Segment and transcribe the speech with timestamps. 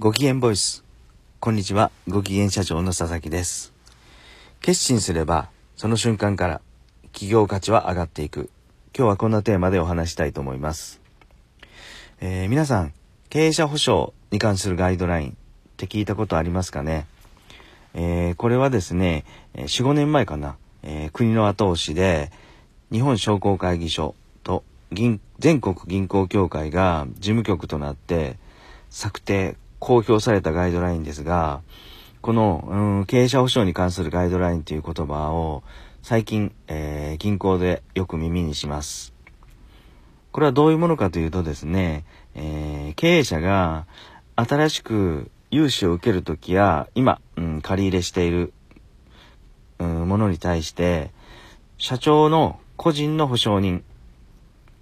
[0.00, 0.82] ご機嫌ボイス。
[1.40, 1.90] こんにちは。
[2.08, 3.74] ご機嫌社長の佐々木です。
[4.62, 6.62] 決心すれば、その瞬間から
[7.12, 8.48] 企業価値は上がっていく。
[8.96, 11.02] 今日はこんなテーマでお話したいと思います。
[12.22, 12.94] えー皆さん、
[13.28, 15.34] 経営者保証に関するガイドラインっ
[15.76, 17.06] て聞いたことありますかね？
[17.92, 22.32] えーこれはですね、え4、5年前かな、えー国の後押しで、
[22.90, 24.14] 日本商工会議所
[24.44, 28.38] と銀全国銀行協会が事務局となって
[28.88, 31.62] 策定、公表されたガイドラインですが、
[32.20, 35.64] この、うん、経営者保証に関するガイドラインという言葉を
[36.02, 39.12] 最近、えー銀行でよく耳にします。
[40.32, 43.86] これはどういうものかというとですね、えー経営者が
[44.36, 48.52] 新しく融資を受けるときや、今、うん、借り入れしている、
[49.78, 51.10] うん、ものに対して、
[51.78, 53.82] 社長の個人の保証人、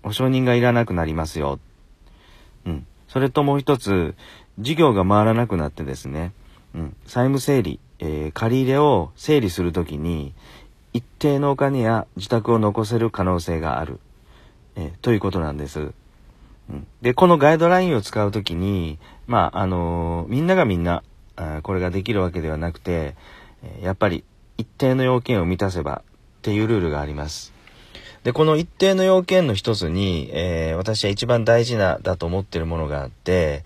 [0.03, 1.59] 保証人がいらなくなりますよ。
[3.19, 4.15] それともう一つ、
[4.61, 6.33] 事業が回らなくなってですね、
[6.73, 10.35] うん、債務整理、えー借り入れを整理するときに、
[10.93, 13.99] 一定のお金や自宅を残せる可能性がある、
[14.77, 15.81] えーということなんです。
[15.81, 21.03] うんで、このガイドラインを使うときに、まあ、あのーみんながみんな、
[21.35, 23.17] あこれができるわけではなくて、
[23.83, 24.23] やっぱり
[24.59, 26.03] 一定の要件を満たせば
[26.39, 27.58] っていうルールがあります。
[28.25, 33.65] で、この一定の要件の一つに、えー私は一番大事なだと思っているものがあって、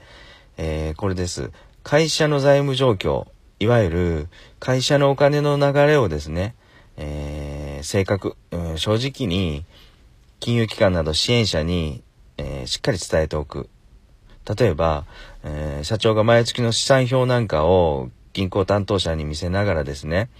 [0.57, 1.51] えーこれです。
[1.83, 3.27] 会社の財務状況、
[3.59, 4.29] いわゆる
[4.61, 6.55] 会社のお金の流れをですね、
[6.97, 9.65] えー正確、うん正直に
[10.41, 12.03] 金融機関など支援者に、
[12.37, 13.69] えーしっかり伝えておく。
[14.59, 15.07] 例えば、
[15.45, 20.31] えー社長が毎月の資産表なんかを銀行担当者に見せながらですね、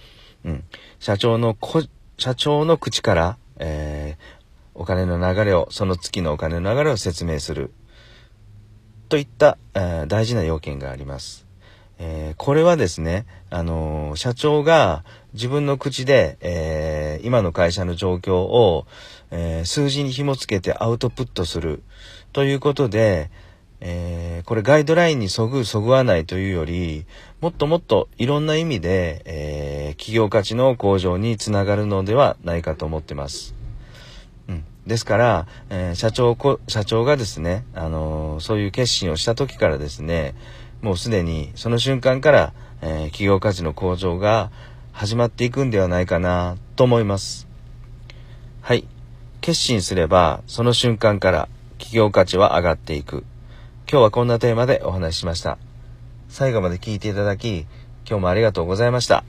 [0.45, 0.63] うん、
[0.99, 1.83] 社長のこ、
[2.17, 4.43] 社長の口から、えー
[4.75, 7.71] お金の流れを、その月のお金の流れを説明する。
[9.07, 11.45] といった、えー大事な要件があります。
[11.99, 18.87] えーこれはですね、あのー社長が自分の口で、えー今の会社の状況を、
[19.29, 21.83] えー数字に紐付けてアウトプットする
[22.31, 23.29] ということで、
[23.79, 27.05] えーこれガイドラインにそぐ、そぐわないというより、
[27.41, 29.62] もっともっといろんな意味で、えー
[29.97, 33.55] 企業価値の向上につながるのではないかと思ってます。
[34.47, 40.35] うん、ですから、えー社長こ、社長がですね、あのーそういう決心をした時からですね、
[40.81, 44.51] もうすでにその瞬間から、えー企業価値の向上が
[44.91, 47.47] 始まっていくんではないかなと思います。
[48.61, 48.85] はい。
[49.41, 53.25] 決心すれば、その瞬間から企業価値は上がっていく。
[53.91, 55.57] 今日はこんなテーマでお話ししました。
[56.29, 57.65] 最後まで聞いていただき、
[58.07, 59.25] 今日もありがとうございました。